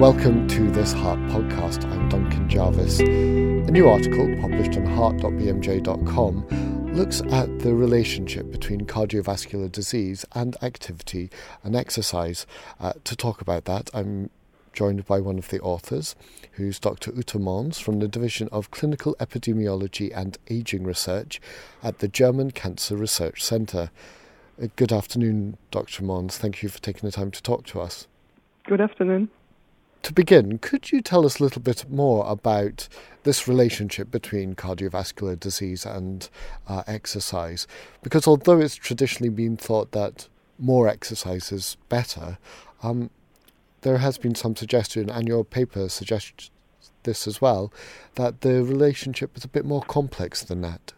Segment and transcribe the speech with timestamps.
[0.00, 1.84] Welcome to this Heart podcast.
[1.84, 3.00] I'm Duncan Jarvis.
[3.00, 6.46] A new article published on heart.bmj.com
[6.94, 11.28] looks at the relationship between cardiovascular disease and activity
[11.62, 12.46] and exercise.
[12.80, 14.30] Uh, to talk about that, I'm
[14.72, 16.16] joined by one of the authors,
[16.52, 17.12] who's Dr.
[17.12, 21.42] Ute Mons from the Division of Clinical Epidemiology and Aging Research
[21.82, 23.90] at the German Cancer Research Centre.
[24.60, 26.04] Uh, good afternoon, Dr.
[26.04, 26.38] Mons.
[26.38, 28.06] Thank you for taking the time to talk to us.
[28.64, 29.28] Good afternoon
[30.02, 32.88] to begin, could you tell us a little bit more about
[33.22, 36.28] this relationship between cardiovascular disease and
[36.68, 37.66] uh, exercise?
[38.02, 40.28] Because although it's traditionally been thought that
[40.58, 42.38] more exercise is better,
[42.82, 43.10] um,
[43.82, 46.50] there has been some suggestion, and your paper suggests
[47.02, 47.72] this as well,
[48.14, 50.92] that the relationship is a bit more complex than that.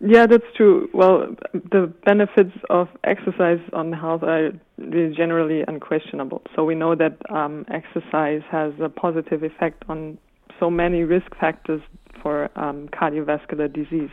[0.00, 0.88] Yeah, that's true.
[0.92, 6.42] Well, the benefits of exercise on health are generally unquestionable.
[6.54, 10.18] So we know that um, exercise has a positive effect on
[10.58, 11.80] so many risk factors
[12.22, 14.10] for um, cardiovascular disease.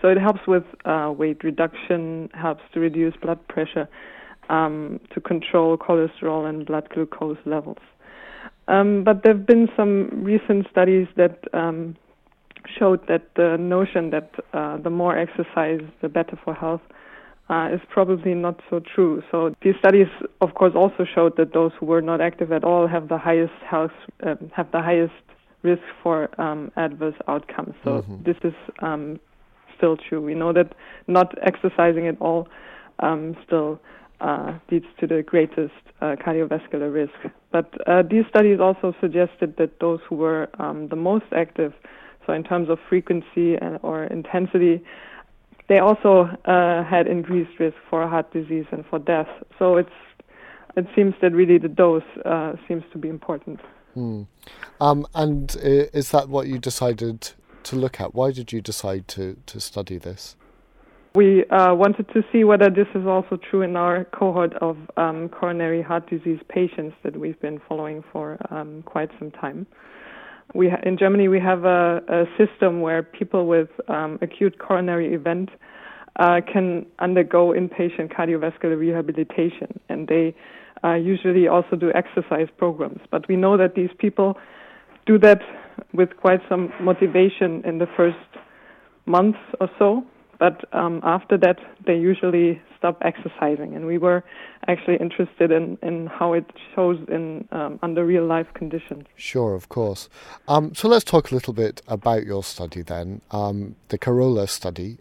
[0.00, 3.88] So it helps with uh, weight reduction, helps to reduce blood pressure,
[4.48, 7.78] um, to control cholesterol and blood glucose levels.
[8.68, 11.96] Um, but there have been some recent studies that um,
[12.78, 16.82] showed that the notion that uh, the more exercise, the better for health,
[17.50, 19.22] uh, is probably not so true.
[19.30, 20.08] So these studies,
[20.40, 23.54] of course, also showed that those who were not active at all have the highest
[23.68, 23.92] health,
[24.24, 25.14] uh, have the highest
[25.62, 27.74] risk for um, adverse outcomes.
[27.84, 28.22] So mm-hmm.
[28.24, 29.18] this is um,
[29.76, 30.22] still true.
[30.22, 30.74] We know that
[31.06, 32.48] not exercising at all
[32.98, 33.80] um, still
[34.20, 37.34] uh, leads to the greatest uh, cardiovascular risk.
[37.50, 41.72] But uh, these studies also suggested that those who were um, the most active
[42.28, 44.84] so in terms of frequency and, or intensity,
[45.68, 49.28] they also uh, had increased risk for heart disease and for death.
[49.58, 49.90] So it's
[50.76, 53.60] it seems that really the dose uh, seems to be important.
[53.94, 54.22] Hmm.
[54.80, 57.32] Um, and is that what you decided
[57.64, 58.14] to look at?
[58.14, 60.36] Why did you decide to, to study this?
[61.14, 65.28] We uh, wanted to see whether this is also true in our cohort of um,
[65.30, 69.66] coronary heart disease patients that we've been following for um, quite some time
[70.54, 75.14] we ha- in Germany we have a, a, system where people with um, acute coronary
[75.14, 75.50] event
[76.16, 80.34] uh, can undergo inpatient cardiovascular rehabilitation, and they
[80.82, 83.00] uh, usually also do exercise programs.
[83.10, 84.36] But we know that these people
[85.06, 85.40] do that
[85.92, 88.16] with quite some motivation in the first
[89.06, 90.04] months or so,
[90.38, 93.74] but um, after that, they usually stop exercising.
[93.74, 94.22] And we were
[94.68, 96.44] actually interested in, in how it
[96.74, 99.04] shows in um, under real life conditions.
[99.16, 100.08] Sure, of course.
[100.46, 104.98] Um, so let's talk a little bit about your study then, um, the KAROLA study.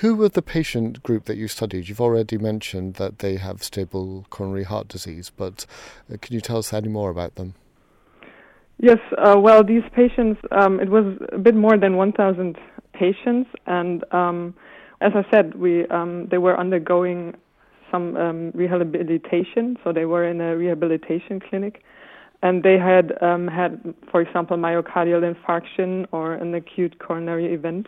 [0.00, 1.88] Who were the patient group that you studied?
[1.88, 5.66] You've already mentioned that they have stable coronary heart disease, but
[6.12, 7.54] uh, can you tell us any more about them?
[8.82, 12.56] Yes, uh, well, these patients, um, it was a bit more than 1,000
[13.00, 14.54] patients, and um,
[15.00, 17.34] as I said, we um, they were undergoing
[17.90, 21.82] some um, rehabilitation, so they were in a rehabilitation clinic,
[22.42, 23.72] and they had um, had,
[24.10, 27.86] for example, myocardial infarction or an acute coronary event.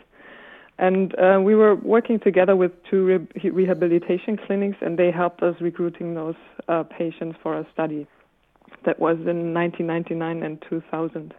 [0.79, 5.55] And uh, we were working together with two re- rehabilitation clinics, and they helped us
[5.61, 8.07] recruiting those uh, patients for a study.
[8.87, 11.35] That was in 1999 and 2000.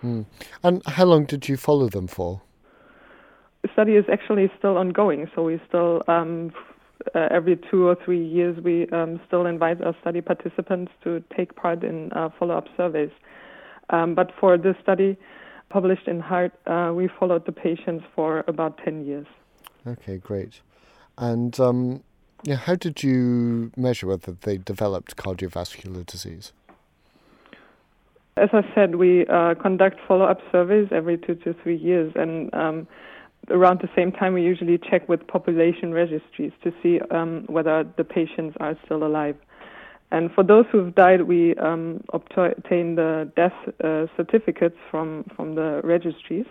[0.00, 0.22] Hmm.
[0.64, 2.42] And how long did you follow them for?
[3.72, 5.30] Study is actually still ongoing.
[5.34, 6.52] So we still um,
[7.14, 11.54] uh, every two or three years we um, still invite our study participants to take
[11.56, 13.10] part in uh, follow-up surveys.
[13.90, 15.16] Um, but for this study
[15.68, 19.26] published in Heart, uh, we followed the patients for about 10 years.
[19.86, 20.60] Okay, great.
[21.18, 22.02] And um,
[22.44, 26.52] yeah, how did you measure whether they developed cardiovascular disease?
[28.36, 32.88] As I said, we uh, conduct follow-up surveys every two to three years, and um,
[33.48, 38.04] around the same time, we usually check with population registries to see um, whether the
[38.04, 39.36] patients are still alive.
[40.10, 45.80] And for those who've died, we um, obtain the death uh, certificates from, from the
[45.82, 46.44] registries.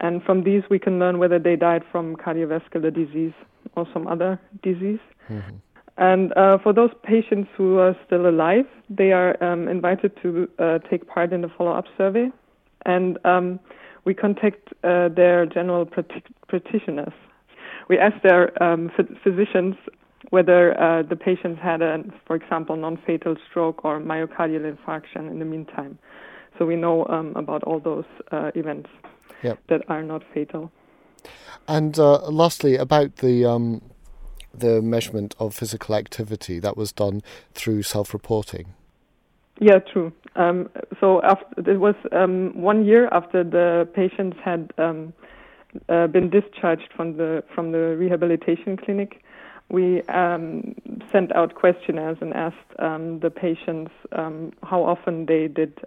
[0.00, 3.34] And from these, we can learn whether they died from cardiovascular disease
[3.76, 5.00] or some other disease.
[5.28, 5.56] Mm-hmm.
[5.98, 10.78] And uh, for those patients who are still alive, they are um, invited to uh,
[10.88, 12.30] take part in the follow up survey.
[12.86, 13.60] And um,
[14.08, 15.84] we contact uh, their general
[16.48, 17.12] practitioners.
[17.90, 18.90] We ask their um,
[19.22, 19.76] physicians
[20.30, 25.44] whether uh, the patients had, a, for example, non-fatal stroke or myocardial infarction in the
[25.44, 25.98] meantime.
[26.58, 28.88] So we know um, about all those uh, events
[29.42, 29.58] yep.
[29.68, 30.72] that are not fatal.
[31.68, 33.82] And uh, lastly, about the um,
[34.54, 37.20] the measurement of physical activity that was done
[37.52, 38.66] through self-reporting.
[39.60, 40.12] Yeah, true.
[40.36, 40.68] Um,
[41.00, 45.12] so after, it was um, one year after the patients had um,
[45.88, 49.22] uh, been discharged from the from the rehabilitation clinic.
[49.68, 50.74] We um,
[51.12, 55.78] sent out questionnaires and asked um, the patients um, how often they did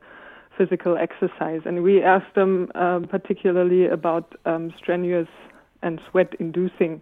[0.57, 2.69] physical exercise, and we asked them
[3.09, 4.35] particularly about
[4.77, 5.29] strenuous
[5.81, 7.01] and sweat-inducing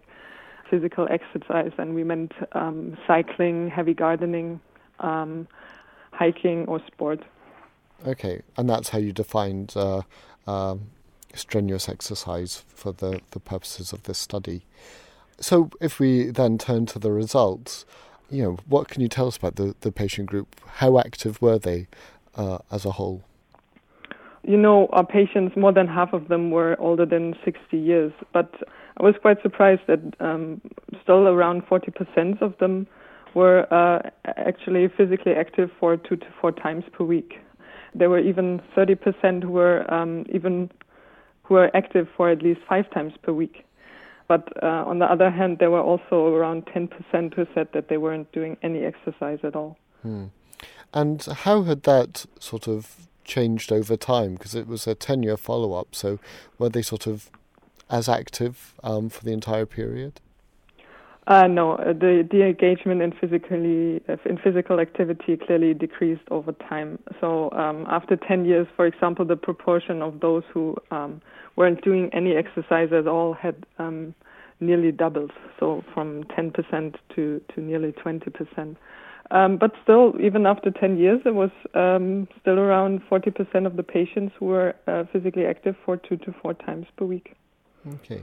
[0.70, 2.32] physical exercise, and we meant
[3.06, 4.60] cycling, heavy gardening
[6.20, 7.20] hiking or sport.
[8.06, 10.02] Okay, and that's how you defined uh,
[10.46, 10.90] um,
[11.34, 14.62] strenuous exercise for the, the purposes of this study.
[15.40, 17.86] So, if we then turn to the results,
[18.30, 20.48] you know, what can you tell us about the, the patient group?
[20.80, 21.88] How active were they
[22.36, 23.22] uh, as a whole?
[24.42, 28.54] You know, our patients, more than half of them were older than 60 years, but
[28.98, 30.60] I was quite surprised that um,
[31.02, 32.86] still around 40% of them
[33.34, 37.38] were uh, actually physically active for two to four times per week.
[37.94, 40.70] There were even 30% who were um, even
[41.42, 43.64] who were active for at least five times per week.
[44.28, 47.96] But uh, on the other hand, there were also around 10% who said that they
[47.96, 49.76] weren't doing any exercise at all.
[50.02, 50.26] Hmm.
[50.94, 54.34] And how had that sort of changed over time?
[54.34, 55.96] Because it was a 10 year follow up.
[55.96, 56.20] So
[56.58, 57.28] were they sort of
[57.90, 60.20] as active um, for the entire period?
[61.30, 66.98] Uh, no, the the engagement in physically uh, in physical activity clearly decreased over time.
[67.20, 71.22] So um, after 10 years, for example, the proportion of those who um,
[71.54, 74.12] weren't doing any exercise at all had um,
[74.58, 75.30] nearly doubled.
[75.60, 78.76] So from 10% to to nearly 20%.
[79.30, 83.84] Um, but still, even after 10 years, it was um, still around 40% of the
[83.84, 87.36] patients who were uh, physically active for two to four times per week.
[87.86, 88.20] Okay.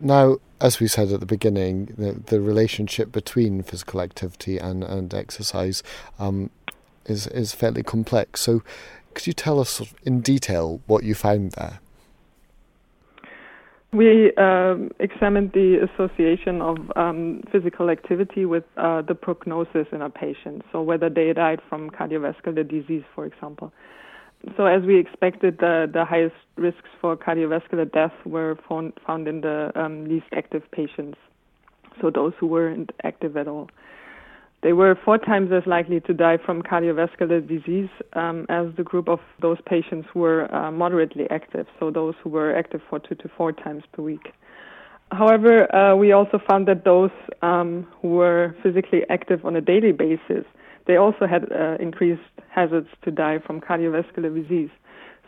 [0.00, 5.12] Now, as we said at the beginning, the, the relationship between physical activity and, and
[5.12, 5.82] exercise
[6.18, 6.50] um,
[7.06, 8.40] is, is fairly complex.
[8.40, 8.62] So,
[9.14, 11.80] could you tell us in detail what you found there?
[13.92, 20.10] We um, examined the association of um, physical activity with uh, the prognosis in our
[20.10, 23.72] patients, so whether they died from cardiovascular disease, for example.
[24.56, 29.42] So as we expected, the, the highest risks for cardiovascular death were found, found in
[29.42, 31.18] the um, least active patients,
[32.00, 33.68] so those who weren't active at all.
[34.62, 39.08] They were four times as likely to die from cardiovascular disease um, as the group
[39.08, 43.14] of those patients who were uh, moderately active, so those who were active for two
[43.16, 44.32] to four times per week.
[45.12, 47.10] However, uh, we also found that those
[47.42, 50.44] um, who were physically active on a daily basis
[50.86, 54.70] they also had uh, increased hazards to die from cardiovascular disease.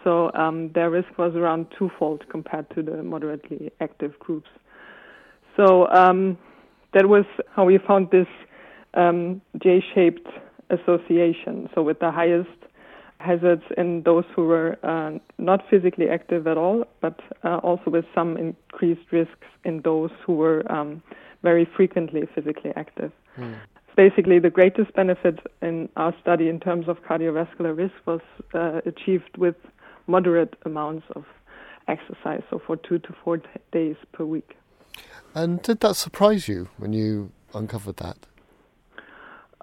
[0.05, 4.49] So um, their risk was around twofold compared to the moderately active groups.
[5.57, 6.37] So um,
[6.93, 7.25] that was
[7.55, 8.27] how we found this
[8.95, 10.27] um, J-shaped
[10.71, 11.69] association.
[11.75, 12.49] So with the highest
[13.19, 18.05] hazards in those who were uh, not physically active at all, but uh, also with
[18.15, 21.01] some increased risks in those who were um,
[21.43, 23.13] very frequently physically active.
[23.39, 23.55] Mm
[23.97, 28.21] basically the greatest benefit in our study in terms of cardiovascular risk was
[28.55, 29.57] uh, achieved with
[30.07, 31.25] moderate amounts of
[31.89, 34.57] exercise, so for two to four t- days per week.
[35.35, 38.19] And did that surprise you when you uncovered that?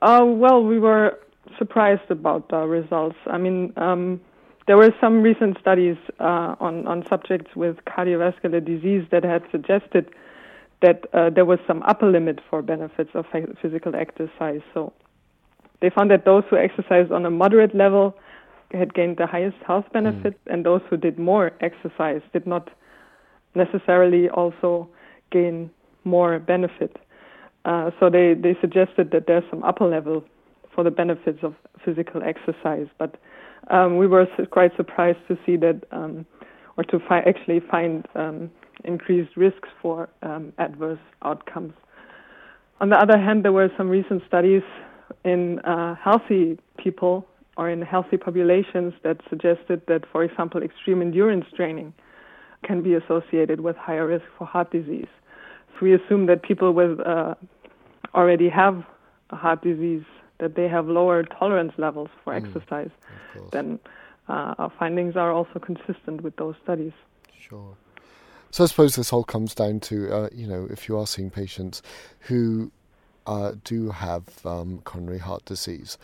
[0.02, 1.20] Uh, well, we were
[1.58, 3.18] surprised about the results.
[3.26, 4.22] I mean, um,
[4.68, 10.10] there were some recent studies uh, on, on subjects with cardiovascular disease that had suggested
[10.82, 13.26] that uh, there was some upper limit for benefits of
[13.62, 14.62] physical exercise.
[14.74, 14.94] So
[15.82, 18.16] they found that those who exercised on a moderate level
[18.72, 20.54] had gained the highest health benefits, mm.
[20.54, 22.70] and those who did more exercise did not
[23.56, 24.88] necessarily also
[25.32, 25.70] gain
[26.04, 26.98] more benefit.
[27.66, 30.24] Uh, so they, they suggested that there's some upper level
[30.74, 33.16] for the benefits of physical exercise, but
[33.70, 36.26] um, we were quite surprised to see that, um,
[36.78, 38.50] or to fi- actually find um,
[38.84, 41.74] increased risks for um, adverse outcomes.
[42.82, 44.62] On the other hand, there were some recent studies
[45.26, 47.26] in uh, healthy people
[47.58, 51.94] or in healthy populations that suggested that, for example, extreme endurance training
[52.64, 55.08] can be associated with higher risk for heart disease.
[55.74, 57.36] So we assume that people with uh,
[58.16, 58.84] already have
[59.30, 60.04] a heart disease
[60.40, 62.90] that they have lower tolerance levels for mm, exercise.
[63.52, 63.80] Then
[64.30, 66.94] uh, our findings are also consistent with those studies.
[67.50, 67.76] Sure.
[68.52, 71.30] So I suppose this all comes down to, uh, you know, if you are seeing
[71.30, 71.82] patients
[72.22, 72.72] who
[73.28, 75.98] uh, do have um, coronary heart disease,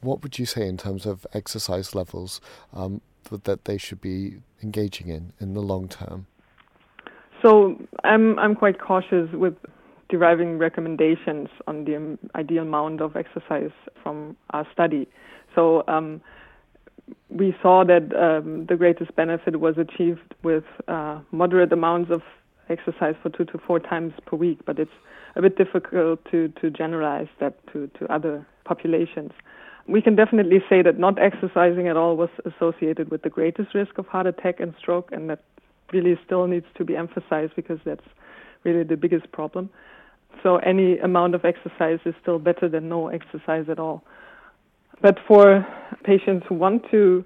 [0.00, 2.40] what would you say in terms of exercise levels
[2.72, 6.26] um, that they should be engaging in in the long term?
[7.42, 9.54] So I'm I'm quite cautious with
[10.08, 13.70] deriving recommendations on the ideal amount of exercise
[14.02, 15.06] from our study.
[15.54, 16.20] So So um,
[17.28, 22.22] we saw that um, the greatest benefit was achieved with uh, moderate amounts of
[22.68, 24.90] exercise for two to four times per week, but it's
[25.36, 29.32] a bit difficult to, to generalize that to, to other populations.
[29.86, 33.96] We can definitely say that not exercising at all was associated with the greatest risk
[33.96, 35.42] of heart attack and stroke, and that
[35.92, 38.04] really still needs to be emphasized because that's
[38.64, 39.70] really the biggest problem.
[40.42, 44.04] So any amount of exercise is still better than no exercise at all.
[45.00, 45.66] But for
[46.04, 47.24] patients who want to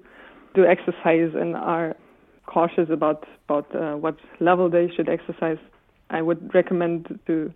[0.53, 1.95] do exercise and are
[2.45, 5.57] cautious about about uh, what level they should exercise,
[6.09, 7.51] I would recommend to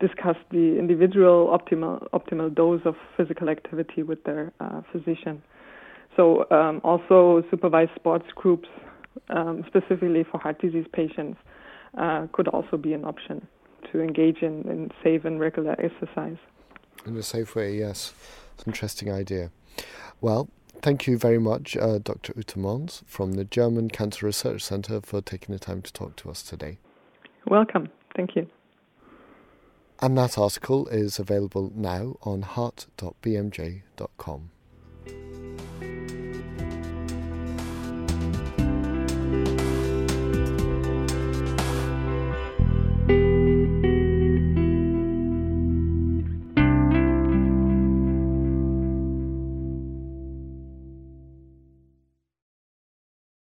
[0.00, 5.42] discuss the individual optimal optimal dose of physical activity with their uh, physician.
[6.16, 8.68] So um, also supervised sports groups,
[9.28, 11.38] um, specifically for heart disease patients,
[11.96, 13.46] uh, could also be an option
[13.92, 16.36] to engage in, in safe and regular exercise.
[17.06, 18.12] In a safe way, yes.
[18.66, 19.50] Interesting idea.
[20.20, 20.48] Well,
[20.82, 22.32] thank you very much, uh, Dr.
[22.36, 26.30] Ute Mons from the German Cancer Research Center, for taking the time to talk to
[26.30, 26.78] us today.
[27.46, 27.88] Welcome.
[28.16, 28.48] Thank you.
[30.00, 34.50] And that article is available now on heart.bmj.com.